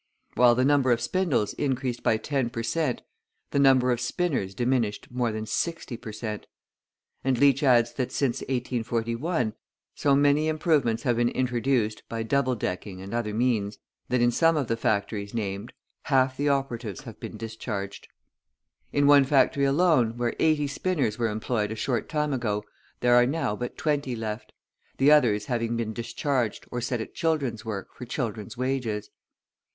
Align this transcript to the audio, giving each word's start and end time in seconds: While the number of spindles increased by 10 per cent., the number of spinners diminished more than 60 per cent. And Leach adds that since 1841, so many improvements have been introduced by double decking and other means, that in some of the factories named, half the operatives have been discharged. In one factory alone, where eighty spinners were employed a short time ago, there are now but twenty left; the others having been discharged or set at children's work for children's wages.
While 0.33 0.55
the 0.55 0.65
number 0.65 0.91
of 0.91 0.99
spindles 0.99 1.53
increased 1.53 2.01
by 2.01 2.17
10 2.17 2.49
per 2.49 2.63
cent., 2.63 3.03
the 3.51 3.59
number 3.59 3.91
of 3.91 4.01
spinners 4.01 4.55
diminished 4.55 5.09
more 5.11 5.31
than 5.31 5.45
60 5.45 5.95
per 5.97 6.11
cent. 6.11 6.47
And 7.23 7.37
Leach 7.37 7.61
adds 7.61 7.93
that 7.93 8.11
since 8.11 8.41
1841, 8.41 9.53
so 9.93 10.15
many 10.15 10.47
improvements 10.47 11.03
have 11.03 11.17
been 11.17 11.29
introduced 11.29 12.01
by 12.09 12.23
double 12.23 12.55
decking 12.55 12.99
and 12.99 13.13
other 13.13 13.31
means, 13.35 13.77
that 14.09 14.21
in 14.23 14.31
some 14.31 14.57
of 14.57 14.65
the 14.65 14.75
factories 14.75 15.35
named, 15.35 15.71
half 16.05 16.35
the 16.35 16.49
operatives 16.49 17.01
have 17.01 17.19
been 17.19 17.37
discharged. 17.37 18.07
In 18.91 19.05
one 19.05 19.23
factory 19.23 19.65
alone, 19.65 20.17
where 20.17 20.33
eighty 20.39 20.65
spinners 20.65 21.19
were 21.19 21.29
employed 21.29 21.69
a 21.71 21.75
short 21.75 22.09
time 22.09 22.33
ago, 22.33 22.63
there 23.01 23.13
are 23.13 23.27
now 23.27 23.55
but 23.55 23.77
twenty 23.77 24.15
left; 24.15 24.51
the 24.97 25.11
others 25.11 25.45
having 25.45 25.77
been 25.77 25.93
discharged 25.93 26.65
or 26.71 26.81
set 26.81 27.01
at 27.01 27.13
children's 27.13 27.63
work 27.63 27.93
for 27.93 28.05
children's 28.05 28.57
wages. 28.57 29.11